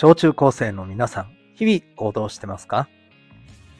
[0.00, 2.88] 小中高生の皆さん、日々行動してますか？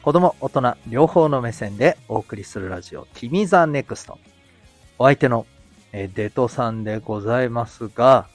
[0.01, 4.19] 子供、大人、両方の目線でお送りするラジオ、君ザネクスト。
[4.97, 5.45] お相手の、
[5.93, 8.27] えデトさんでございますが、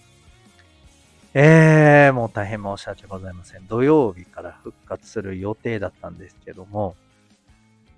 [1.35, 3.67] えー、もう大変申し訳ございません。
[3.67, 6.97] 土曜日から復活する予定だったんですけども、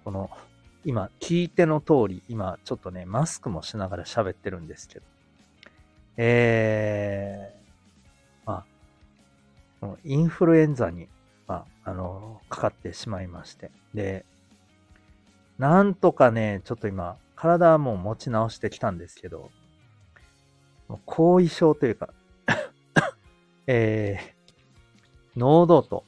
[0.02, 0.30] この、
[0.84, 5.04] 今、聞いての通り、今、ちょっとね、マスクもしながら喋ってるんですけど、
[6.16, 7.65] えー、
[10.04, 11.08] インフルエンザに、
[11.46, 13.70] まあ、あの、かかってしまいまして。
[13.94, 14.24] で、
[15.58, 19.50] なんとかね、ちょっと今、体はもう持ち直してきたんですけど、
[20.88, 22.10] もう後遺症というか、
[23.66, 26.04] えー、喉と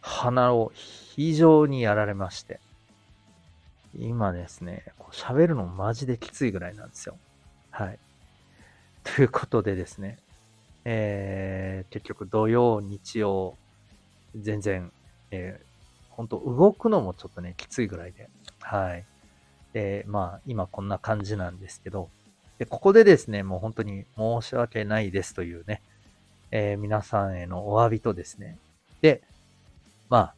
[0.00, 2.60] 鼻を非常にやられまして、
[3.96, 7.16] 今ですね、喋るのマジできついぐらいなんですよ。
[7.70, 7.98] はい。
[9.04, 10.18] ということでですね、
[10.90, 13.58] えー、結局土曜、日曜、
[14.34, 14.90] 全然、
[15.30, 18.30] えー、本当動くのもちょっとね、きついぐらいで、
[18.62, 19.04] はい。
[19.74, 22.08] で、まあ、今こんな感じなんですけど、
[22.58, 25.82] で、ここでですね、もう本当に申し訳ないですというね、
[26.52, 28.56] えー皆さんへのお詫びとですね、
[29.02, 29.20] で、
[30.08, 30.34] まあ、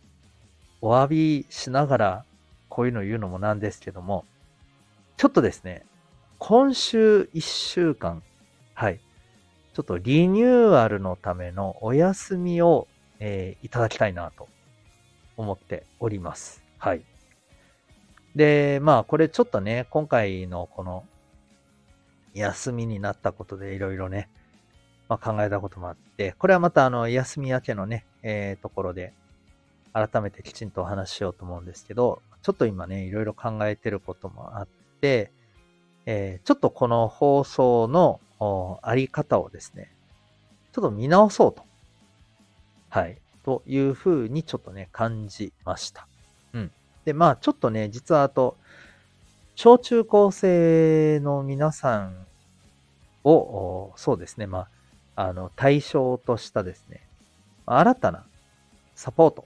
[0.80, 2.24] お詫びしながら、
[2.68, 4.24] こういうの言うのもなんですけども、
[5.16, 5.86] ちょっとですね、
[6.38, 8.24] 今週1週間、
[8.74, 8.98] はい、
[9.72, 12.88] ちょっとリニューアルのためのお休みを、
[13.20, 14.48] えーいただきたいなと
[15.36, 16.62] 思っております。
[16.78, 17.02] はい。
[18.34, 21.04] で、まあ、これちょっとね、今回のこの
[22.34, 24.28] 休みになったことでいろいろね、
[25.08, 29.12] まあ、考えたこともあって、これはまたあの、休み明けのね、えーところで、
[29.92, 34.68] 改めてきちんとお話ししようと思うんですけど、ちょっと今ね、いろいろ考えてることもあっ
[35.00, 35.32] て、
[36.06, 38.20] えーちょっとこの放送の
[38.82, 39.90] あり方をですね、
[40.72, 41.62] ちょっと見直そうと。
[42.88, 43.18] はい。
[43.44, 46.06] というふうにちょっとね、感じました。
[46.52, 46.70] うん。
[47.04, 48.56] で、まあちょっとね、実はあと、
[49.54, 52.26] 小中高生の皆さん
[53.24, 54.68] を、そうですね、ま
[55.16, 57.06] あ、あの、対象としたですね、
[57.66, 58.24] 新たな
[58.94, 59.44] サポート。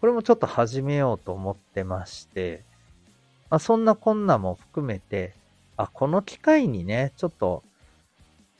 [0.00, 2.64] これもちょっと始めようと思ってまして、
[3.50, 5.34] まあ、そんなこんなも含めて、
[5.76, 7.62] あ、この機会にね、ちょっと、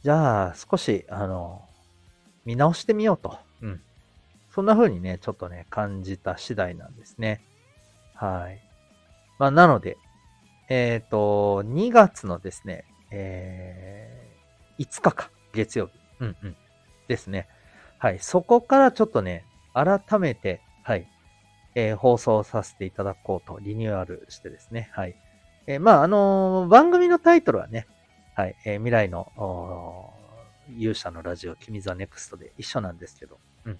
[0.02, 1.62] じゃあ少し、あの、
[2.44, 3.38] 見直してみようと。
[3.60, 3.80] うん。
[4.50, 7.42] そんな風にね、ちょっとね、感じた次第なんですね。
[8.14, 8.60] はい。
[9.38, 9.98] まあ、なので、
[10.70, 15.92] えっ、と、2月のですね、えー、5日か、月曜日。
[16.20, 16.56] うんうん。
[17.08, 17.48] ですね。
[17.98, 18.18] はい。
[18.20, 19.44] そこからちょっとね、
[19.74, 21.06] 改めて、はい、
[21.74, 24.90] えー放送させていただこうと、リニューアルしてですね。
[24.92, 25.16] はい。
[25.66, 27.86] えーまあ、あのー番組のタイトルはね、
[28.40, 30.14] はい、えー未来の、
[30.78, 33.36] 勇者のラジオ、君 the Next で一緒なんですけど、
[33.66, 33.74] うん。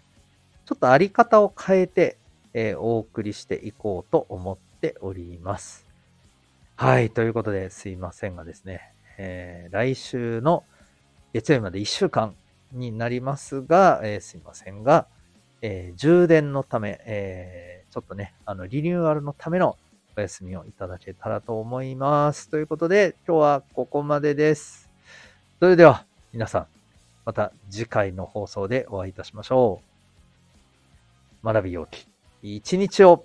[0.66, 2.18] ちょっとあり方を変えて、
[2.52, 5.86] えーお送りしていこうと思っております。
[6.76, 7.08] はい。
[7.08, 10.64] ということで、すいませんがですね、えー来週の
[11.32, 12.34] 月曜日まで1週間
[12.72, 15.06] になりますが、えーすいませんが、
[15.62, 19.78] えー充電のため、えーちょっとね、あの、リニューアルのための
[20.20, 22.50] お休みをいただけたらと思います。
[22.50, 24.90] ということで、今日はここまでです。
[25.60, 26.04] それでは、
[26.34, 26.66] 皆さん、
[27.24, 29.80] また次回の放送でお会いいたしましょ
[31.42, 31.46] う。
[31.46, 32.06] 学びようき
[32.42, 33.24] 一日を